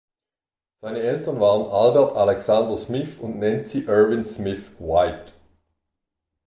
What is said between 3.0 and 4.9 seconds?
und Nancy Erwin Smith